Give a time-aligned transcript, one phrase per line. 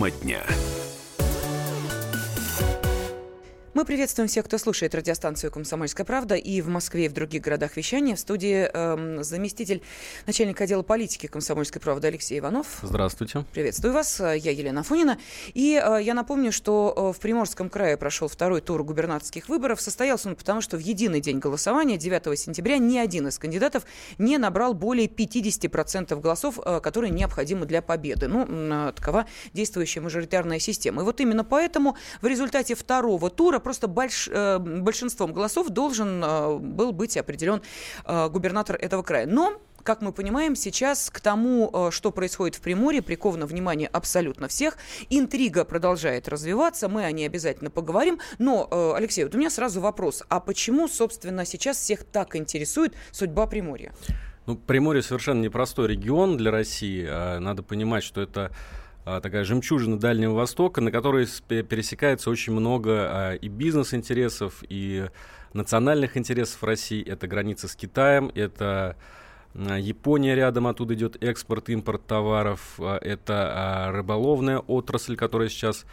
[0.00, 0.69] Тема дня.
[3.80, 7.78] Мы приветствуем всех, кто слушает радиостанцию «Комсомольская правда» и в Москве, и в других городах
[7.78, 8.14] вещания.
[8.14, 9.82] В студии э, заместитель
[10.26, 12.80] начальника отдела политики «Комсомольской правды» Алексей Иванов.
[12.82, 13.46] Здравствуйте.
[13.54, 14.20] Приветствую вас.
[14.20, 15.16] Я Елена Фунина.
[15.54, 19.80] И э, я напомню, что э, в Приморском крае прошел второй тур губернаторских выборов.
[19.80, 23.84] Состоялся он потому, что в единый день голосования, 9 сентября, ни один из кандидатов
[24.18, 28.28] не набрал более 50% голосов, э, которые необходимы для победы.
[28.28, 31.00] Ну, э, такова действующая мажоритарная система.
[31.00, 36.58] И вот именно поэтому в результате второго тура просто больш, э, большинством голосов должен э,
[36.58, 37.62] был быть определен
[38.04, 39.26] э, губернатор этого края.
[39.26, 44.76] Но как мы понимаем, сейчас к тому, что происходит в Приморье, приковано внимание абсолютно всех.
[45.08, 48.18] Интрига продолжает развиваться, мы о ней обязательно поговорим.
[48.38, 50.22] Но, Алексей, вот у меня сразу вопрос.
[50.28, 53.94] А почему, собственно, сейчас всех так интересует судьба Приморья?
[54.44, 57.06] Ну, Приморье совершенно непростой регион для России.
[57.38, 58.52] Надо понимать, что это а,
[59.04, 65.06] такая жемчужина Дальнего Востока, на которой пересекается очень много а, и бизнес-интересов, и
[65.52, 67.02] национальных интересов России.
[67.06, 68.96] Это граница с Китаем, это
[69.54, 72.78] а, Япония рядом, оттуда идет экспорт, импорт товаров.
[72.78, 75.86] Это рыболовная отрасль, которая сейчас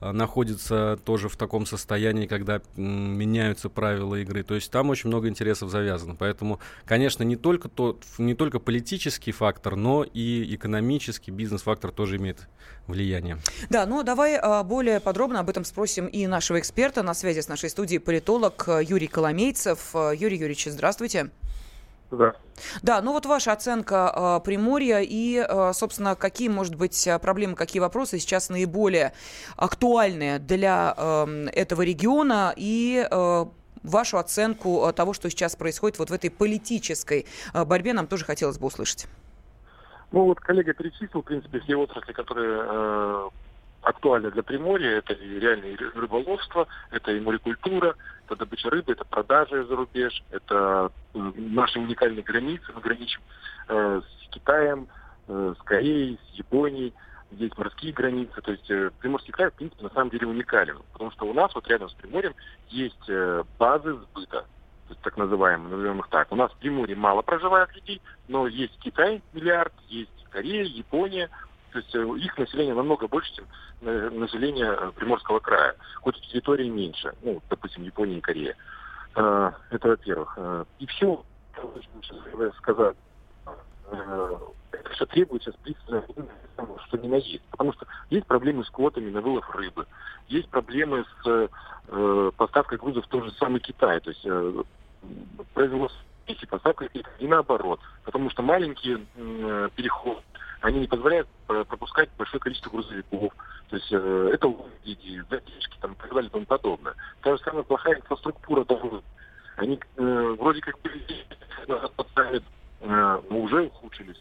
[0.00, 4.42] находится тоже в таком состоянии, когда меняются правила игры.
[4.42, 6.14] То есть там очень много интересов завязано.
[6.14, 12.48] Поэтому, конечно, не только, тот, не только политический фактор, но и экономический бизнес-фактор тоже имеет
[12.86, 13.38] влияние.
[13.70, 17.02] Да, ну давай а, более подробно об этом спросим и нашего эксперта.
[17.02, 19.94] На связи с нашей студией политолог э, Юрий Коломейцев.
[19.94, 21.30] Э, Юрий Юрьевич, здравствуйте.
[22.10, 22.34] Да.
[22.82, 27.80] Да, ну вот ваша оценка э, Приморья и, э, собственно, какие, может быть, проблемы, какие
[27.80, 29.12] вопросы сейчас наиболее
[29.56, 33.44] актуальные для э, этого региона и э,
[33.82, 38.66] вашу оценку того, что сейчас происходит вот в этой политической борьбе, нам тоже хотелось бы
[38.68, 39.06] услышать.
[40.12, 43.28] Ну вот коллега перечислил, в принципе, все отрасли, которые э,
[43.86, 44.98] актуальны для Приморья.
[44.98, 50.90] Это и реальное рыболовство, это и морекультура, это добыча рыбы, это продажи за рубеж, это
[51.14, 52.64] наши уникальные границы.
[52.74, 53.20] Мы граничим
[53.68, 54.88] э, с Китаем,
[55.28, 56.92] э, с Кореей, с Японией.
[57.30, 58.40] Здесь морские границы.
[58.42, 60.78] То есть э, Приморский край, в принципе, на самом деле уникален.
[60.92, 62.34] Потому что у нас вот рядом с Приморьем
[62.68, 64.46] есть э, базы сбыта
[65.02, 66.30] так называемые, назовем их так.
[66.30, 71.28] У нас в Приморье мало проживает людей, но есть Китай миллиард, есть Корея, Япония,
[71.76, 73.44] то есть э, их население намного больше, чем
[73.82, 75.74] э, население э, Приморского края.
[75.96, 78.56] Хоть территории меньше, ну, допустим, Япония и Корея.
[79.14, 80.38] Это во-первых.
[80.78, 82.96] И все, что сказать,
[83.90, 86.04] это все требует сейчас пристального
[86.86, 87.42] что ни на есть.
[87.50, 89.86] Потому что есть проблемы с квотами на вылов рыбы,
[90.28, 91.48] есть проблемы с
[91.88, 94.00] э, поставкой грузов в тот же самый Китай.
[94.00, 94.62] То есть э,
[95.54, 97.80] производство и поставка и наоборот.
[98.04, 100.20] Потому что маленькие э, переходы
[100.66, 103.32] они не позволяют э, пропускать большое количество грузовиков.
[103.68, 106.94] То есть э, это логики, задержки там, и так далее и тому подобное.
[107.22, 109.04] Та же самая плохая инфраструктура дорог.
[109.58, 110.90] Они э, вроде как бы
[111.94, 112.42] подставят,
[112.80, 114.20] э, но уже ухудшились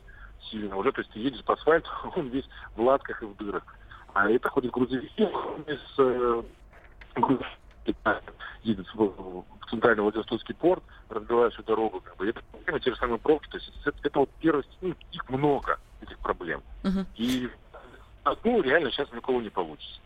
[0.51, 0.77] сильно.
[0.77, 3.63] Уже, то есть ты едешь по асфальту, он весь в латках и в дырах.
[4.13, 5.27] А это ходят грузовики
[5.67, 6.43] с э,
[8.61, 12.01] едет в, центральный Владивостокский порт, разбивая всю дорогу.
[12.01, 12.27] Как бы.
[12.27, 13.49] Это те же самые пробки.
[13.49, 16.61] То есть это, это вот первое, ну, их много этих проблем.
[16.83, 17.05] Uh-huh.
[17.15, 17.49] И
[18.43, 19.99] ну, реально сейчас никого не получится.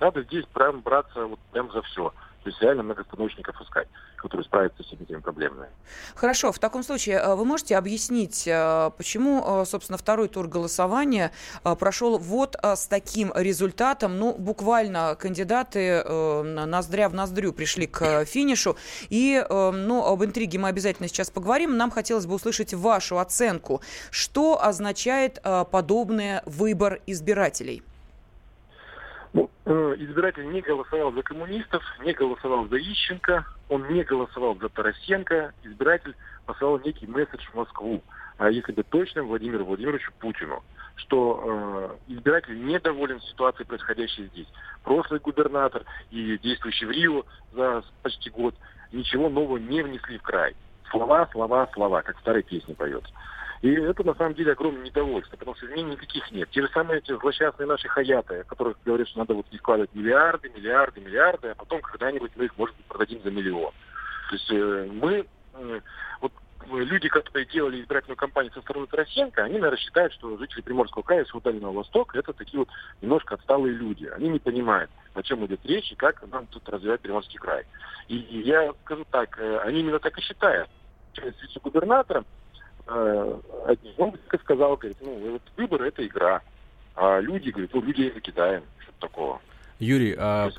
[0.00, 2.12] Надо здесь прям браться вот прям за все.
[2.60, 5.68] Реально многостаночников искать, которые справятся с этими проблемами.
[6.14, 6.52] Хорошо.
[6.52, 12.18] В таком случае э, вы можете объяснить, э, почему, э, собственно, второй тур голосования прошел
[12.18, 14.18] вот с таким результатом?
[14.18, 16.02] Ну, буквально кандидаты
[16.44, 18.76] ноздря в ноздрю пришли к финишу.
[19.08, 21.76] И, ну, об интриге мы обязательно сейчас поговорим.
[21.76, 23.80] Нам хотелось бы услышать вашу оценку.
[24.10, 27.82] Что означает подобный выбор избирателей?
[29.68, 35.52] Э, избиратель не голосовал за коммунистов, не голосовал за Ищенко, он не голосовал за Тарасенко.
[35.64, 36.14] Избиратель
[36.46, 38.00] послал некий месседж в Москву,
[38.38, 40.62] а если бы точно Владимиру Владимировичу Путину,
[40.94, 44.46] что э, избиратель недоволен ситуацией, происходящей здесь.
[44.84, 48.54] Прошлый губернатор и действующий в Рио за почти год
[48.92, 50.54] ничего нового не внесли в край.
[50.92, 53.10] Слова, слова, слова, как в старой песне поется.
[53.62, 56.50] И это на самом деле огромное недовольство, потому что изменений никаких нет.
[56.50, 61.00] Те же самые эти злосчастные наши хаяты, которых говорят, что надо вот вкладывать миллиарды, миллиарды,
[61.00, 63.72] миллиарды, а потом когда-нибудь мы их, может быть, продадим за миллион.
[64.28, 65.80] То есть э, мы, э,
[66.20, 66.32] вот
[66.70, 71.24] люди, которые делали избирательную кампанию со стороны Тарасенко, они, наверное, считают, что жители Приморского края
[71.24, 72.68] и Дальнего Востока это такие вот
[73.00, 74.06] немножко отсталые люди.
[74.06, 77.64] Они не понимают, о чем идет речь и как нам тут развивать Приморский край.
[78.08, 80.68] И я скажу так, э, они именно так и считают.
[81.14, 82.26] С вице-губернатором
[82.86, 83.36] э,
[83.66, 83.94] одни.
[83.98, 86.42] Он сказал, говорит, ну, вот выбор это игра.
[86.94, 88.62] А люди, говорят, ну, люди это кидаем.
[89.00, 89.40] такого.
[89.78, 90.50] Юрий, а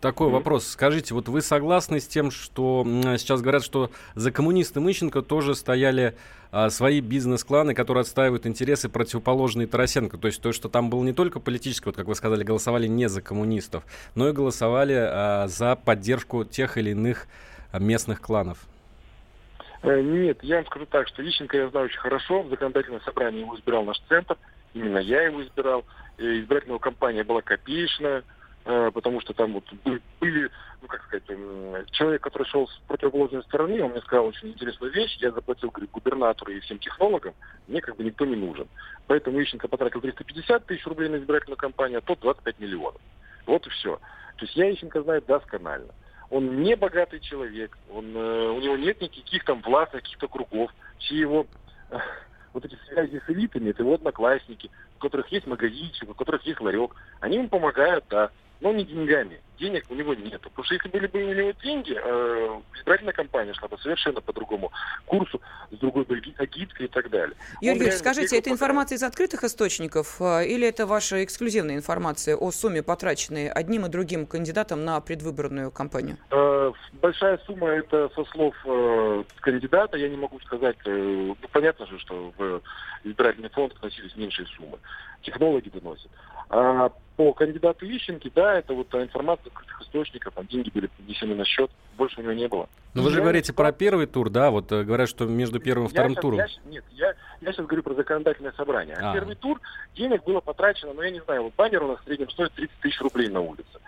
[0.00, 0.32] такой mm-hmm.
[0.32, 0.66] вопрос.
[0.66, 2.82] Скажите, вот вы согласны с тем, что
[3.18, 6.14] сейчас говорят, что за коммунистом Ищенко тоже стояли
[6.50, 10.16] а, свои бизнес-кланы, которые отстаивают интересы противоположные Тарасенко?
[10.18, 13.08] То есть то, что там было не только политическое, вот как вы сказали, голосовали не
[13.08, 13.84] за коммунистов,
[14.14, 17.26] но и голосовали а, за поддержку тех или иных
[17.72, 18.58] местных кланов?
[19.86, 22.42] Э, нет, я вам скажу так, что Ищенко я знаю очень хорошо.
[22.42, 24.36] В законодательном собрании его избирал наш центр.
[24.74, 25.84] Именно я его избирал.
[26.18, 28.24] Избирательная кампания была копеечная.
[28.64, 29.64] Э, потому что там вот
[30.20, 30.50] были,
[30.82, 31.22] ну как сказать,
[31.92, 35.92] человек, который шел с противоположной стороны, он мне сказал очень интересную вещь, я заплатил, говорит,
[35.92, 37.32] губернатору и всем технологам,
[37.68, 38.66] мне как бы никто не нужен.
[39.06, 43.00] Поэтому Ищенко потратил 350 тысяч рублей на избирательную кампанию, а тот 25 миллионов.
[43.46, 44.00] Вот и все.
[44.36, 45.94] То есть я Ищенко знаю досконально.
[46.30, 50.72] Он не богатый человек, он, э, у него нет никаких там властных каких-то кругов.
[50.98, 51.46] Все его
[51.90, 51.98] э,
[52.52, 56.60] вот эти связи с элитами, это его одноклассники, у которых есть магазинчик, у которых есть
[56.60, 58.30] ларек, они ему помогают, да
[58.60, 59.40] но не деньгами.
[59.58, 60.40] Денег у него нет.
[60.40, 64.32] Потому что если были бы у него деньги, э, избирательная кампания шла бы совершенно по
[64.32, 64.72] другому
[65.06, 67.36] курсу, с другой бы агиткой и так далее.
[67.60, 72.50] Юрий Юрьевич, скажите, это информация из открытых источников э, или это ваша эксклюзивная информация о
[72.50, 76.18] сумме, потраченной одним и другим кандидатом на предвыборную кампанию?
[76.30, 79.96] Э, большая сумма это со слов э, кандидата.
[79.96, 82.62] Я не могу сказать, э, ну, понятно же, что в
[83.04, 84.78] избирательный фонд относились меньшие суммы.
[85.22, 86.10] Технологи доносят.
[86.48, 91.44] А по кандидату Ищенки, да, это вот информация открытых источников, там деньги были внесены на
[91.44, 92.68] счет, больше у него не было.
[92.94, 95.90] Но вы же говорите про первый тур, да, вот э, говорят, что между первым и
[95.90, 96.38] вторым сейчас, туром.
[96.38, 98.96] Я, нет, я, я сейчас говорю про законодательное собрание.
[98.96, 99.60] А, а первый тур
[99.94, 102.74] денег было потрачено, ну я не знаю, вот баннер у нас в среднем стоит 30
[102.80, 103.78] тысяч рублей на улице.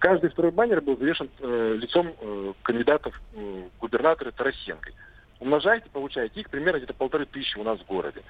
[0.00, 4.92] Каждый второй баннер был завешен э, лицом э, кандидатов э, губернатора Тарасенко.
[5.40, 8.22] Умножаете, получаете их примерно где-то полторы тысячи у нас в городе.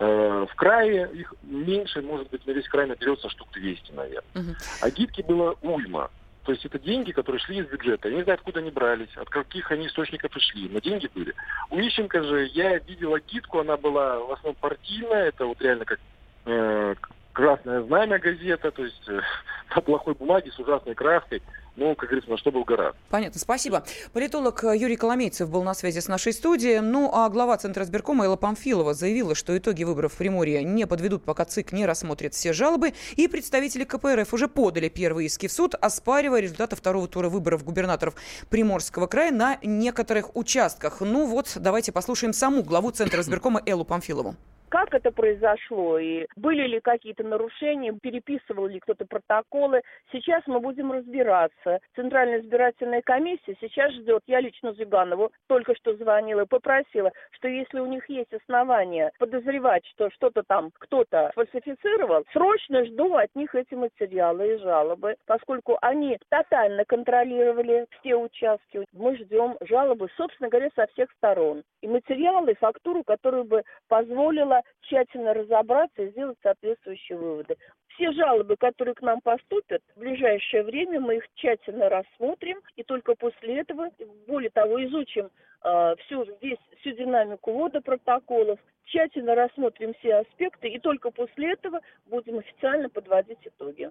[0.00, 4.22] Э, в крае их меньше, может быть, на весь край наберется штук 200, наверное.
[4.34, 4.54] Угу.
[4.80, 6.08] А гибки было уйма.
[6.44, 8.08] То есть это деньги, которые шли из бюджета.
[8.08, 11.34] Я не знаю, откуда они брались, от каких они источников пришли, но деньги были.
[11.70, 15.98] У Ищенко же я видел агитку, она была в основном партийная, это вот реально как
[16.46, 16.94] э,
[17.32, 19.20] красное знамя газета, то есть э,
[19.74, 21.42] на плохой бумаге с ужасной краской.
[21.78, 22.92] Ну, как говорится, на что был гора.
[23.08, 23.84] Понятно, спасибо.
[24.12, 26.80] Политолог Юрий Коломейцев был на связи с нашей студией.
[26.80, 31.22] Ну, а глава Центра избиркома Элла Памфилова заявила, что итоги выборов в Приморье не подведут,
[31.22, 32.94] пока ЦИК не рассмотрит все жалобы.
[33.14, 38.16] И представители КПРФ уже подали первые иски в суд, оспаривая результаты второго тура выборов губернаторов
[38.50, 41.00] Приморского края на некоторых участках.
[41.00, 44.34] Ну вот, давайте послушаем саму главу Центра избиркома Эллу Памфилову
[44.68, 49.82] как это произошло и были ли какие-то нарушения, переписывал ли кто-то протоколы.
[50.12, 51.80] Сейчас мы будем разбираться.
[51.94, 54.22] Центральная избирательная комиссия сейчас ждет.
[54.26, 59.86] Я лично Зюганову только что звонила и попросила, что если у них есть основания подозревать,
[59.86, 66.18] что что-то там кто-то фальсифицировал, срочно жду от них эти материалы и жалобы, поскольку они
[66.28, 68.84] тотально контролировали все участки.
[68.92, 71.62] Мы ждем жалобы, собственно говоря, со всех сторон.
[71.82, 77.56] И материалы, и фактуру, которую бы позволила тщательно разобраться и сделать соответствующие выводы.
[77.88, 83.14] Все жалобы, которые к нам поступят, в ближайшее время мы их тщательно рассмотрим, и только
[83.16, 83.90] после этого,
[84.26, 85.30] более того, изучим
[85.64, 91.80] э, всю, весь, всю динамику ввода протоколов, тщательно рассмотрим все аспекты, и только после этого
[92.06, 93.90] будем официально подводить итоги.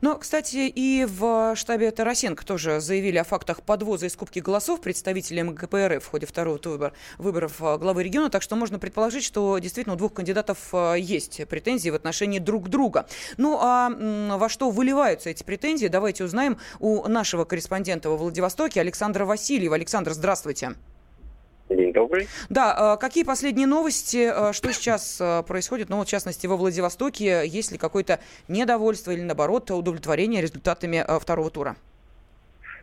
[0.00, 5.54] Но, кстати, и в штабе Тарасенко тоже заявили о фактах подвоза и скупки голосов представителям
[5.54, 9.94] КПРФ в ходе второго тура выборов э, главы региона, так что можно предположить, что действительно
[9.94, 13.06] у двух кандидатов э, есть претензии в отношении друг друга.
[13.36, 13.90] Ну а
[14.36, 19.74] во что выливаются эти претензии, давайте узнаем у нашего корреспондента во Владивостоке Александра Васильева.
[19.74, 20.74] Александр, здравствуйте.
[21.68, 22.28] День добрый.
[22.48, 27.46] Да, э, какие последние новости, э, что сейчас э, происходит, ну, в частности, во Владивостоке,
[27.46, 31.76] есть ли какое-то недовольство или, наоборот, удовлетворение результатами второго тура?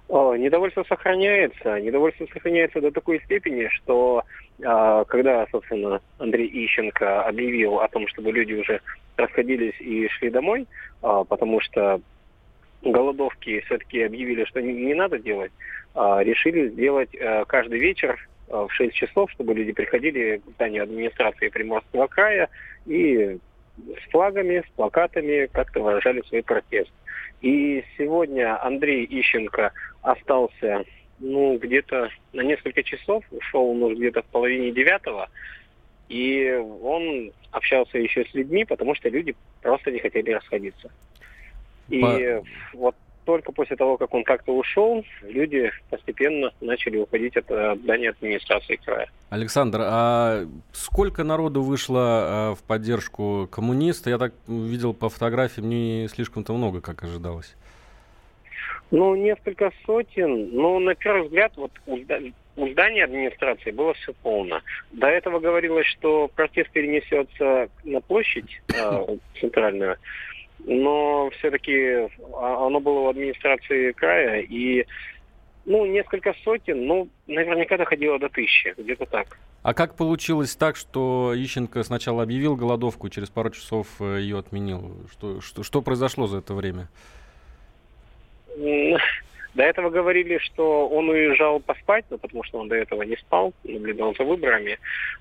[0.08, 1.82] Недовольство сохраняется.
[1.82, 4.24] Недовольство сохраняется до такой степени, что
[4.60, 8.82] когда, собственно, Андрей Ищенко объявил о том, чтобы люди уже
[9.18, 10.68] расходились и шли домой,
[11.02, 12.00] потому что
[12.84, 15.52] голодовки все-таки объявили, что не надо делать,
[15.96, 17.10] решили сделать
[17.48, 22.50] каждый вечер в 6 часов, чтобы люди приходили к зданию администрации Приморского края
[22.86, 23.38] и
[23.78, 26.92] с флагами, с плакатами как-то выражали свой протест.
[27.42, 29.72] И сегодня Андрей Ищенко
[30.02, 30.86] остался
[31.20, 35.30] ну, где-то на несколько часов, ушел он уже где-то в половине девятого,
[36.10, 40.92] и он общался еще с людьми, потому что люди просто не хотели расходиться.
[41.90, 42.44] И По...
[42.74, 42.96] вот
[43.26, 47.46] только после того, как он как-то ушел, люди постепенно начали уходить от
[47.80, 49.10] здания администрации края.
[49.30, 54.10] Александр, а сколько народу вышло а, в поддержку коммуниста?
[54.10, 57.56] Я так видел по фотографиям, не слишком-то много, как ожидалось.
[58.92, 60.50] Ну, несколько сотен.
[60.52, 61.98] Ну, на первый взгляд, вот у,
[62.56, 64.62] у здания администрации было все полно.
[64.92, 69.98] До этого говорилось, что протест перенесется на площадь э, центральную,
[70.60, 74.86] но все-таки а, оно было в администрации края, и
[75.66, 79.38] ну, несколько сотен, ну, наверняка доходило до тысячи, где-то так.
[79.64, 85.08] А как получилось так, что Ищенко сначала объявил голодовку, через пару часов э, ее отменил?
[85.12, 86.88] Что, что, что произошло за это время?
[89.56, 93.54] До этого говорили, что он уезжал поспать, ну, потому что он до этого не спал,
[93.64, 94.78] наблюдал за выборами.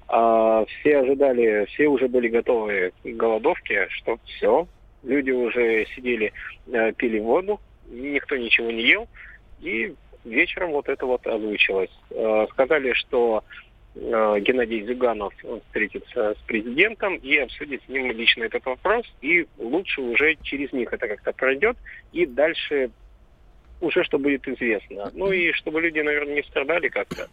[0.09, 4.67] А все ожидали, все уже были готовы к голодовке, что все,
[5.05, 6.33] люди уже сидели,
[6.67, 9.09] э, пили воду, никто ничего не ел,
[9.61, 9.95] и
[10.25, 11.91] вечером вот это вот озвучилось.
[12.11, 13.45] Э, сказали, что
[13.95, 15.35] э, Геннадий Зюганов
[15.67, 20.93] встретится с президентом и обсудит с ним лично этот вопрос, и лучше уже через них
[20.93, 21.77] это как-то пройдет,
[22.13, 22.91] и дальше
[23.81, 25.11] уже что будет известно.
[25.15, 27.29] Ну и чтобы люди, наверное, не страдали как-то.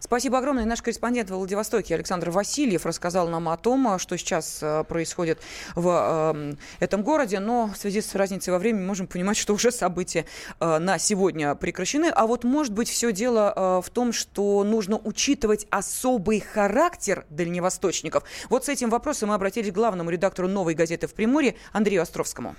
[0.00, 0.64] Спасибо огромное.
[0.64, 5.40] Наш корреспондент в Владивостоке Александр Васильев рассказал нам о том, что сейчас э, происходит
[5.74, 9.70] в э, этом городе, но в связи с разницей во времени можем понимать, что уже
[9.70, 10.24] события
[10.60, 12.06] э, на сегодня прекращены.
[12.14, 18.24] А вот может быть все дело в том, что нужно учитывать особый характер дальневосточников.
[18.48, 22.56] Вот с этим вопросом мы обратились к главному редактору «Новой газеты» в Приморье Андрею Островскому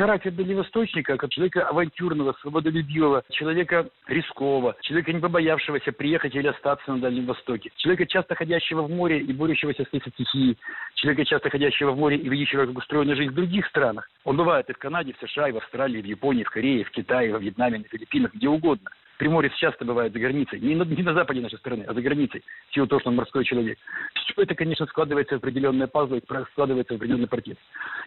[0.00, 7.00] характер дальневосточника, как человека авантюрного, свободолюбивого, человека рискового, человека не побоявшегося приехать или остаться на
[7.00, 10.56] Дальнем Востоке, человека, часто ходящего в море и борющегося с стихией,
[10.94, 14.08] человека, часто ходящего в море и видящего, как устроена жизнь в других странах.
[14.24, 16.90] Он бывает и в Канаде, в США, и в Австралии, в Японии, в Корее, в
[16.92, 18.88] Китае, во Вьетнаме, на Филиппинах, где угодно.
[19.20, 20.58] Приморец часто бывает за границей.
[20.60, 22.42] Не на, не на западе нашей страны, а за границей.
[22.70, 23.78] В силу того, что он морской человек.
[24.14, 26.22] Все это, конечно, складывается в определенные пазлы,
[26.52, 27.58] складывается в определенный портрет.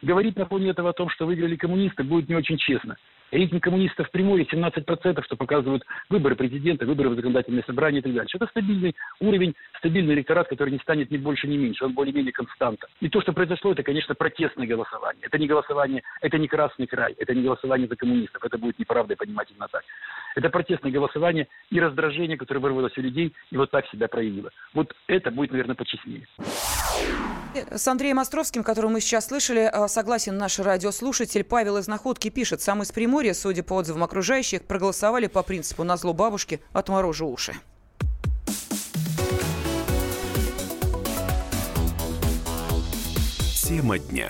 [0.01, 2.97] Говорить на фоне этого о том, что выиграли коммунисты, будет не очень честно.
[3.33, 8.29] Рейтинг коммунистов Приморье 17%, что показывают выборы президента, выборы в законодательное собрание и так далее.
[8.31, 11.83] Это стабильный уровень, стабильный электорат, который не станет ни больше, ни меньше.
[11.85, 12.87] Он более-менее константа.
[13.01, 15.23] И то, что произошло, это, конечно, протестное голосование.
[15.25, 18.43] Это не голосование, это не Красный край, это не голосование за коммунистов.
[18.43, 19.83] Это будет неправда, понимать именно так.
[20.35, 24.51] Это протестное голосование и раздражение, которое вырвалось у людей, и вот так себя проявило.
[24.73, 26.27] Вот это будет, наверное, почестнее.
[27.53, 32.61] С Андреем Островским, которого мы сейчас слышали, э, согласен наш радиослушатель Павел из Находки пишет,
[32.61, 37.53] сам из Приморья, судя по отзывам окружающих, проголосовали по принципу «на зло бабушки отморожу уши».
[43.63, 44.29] Тема дня.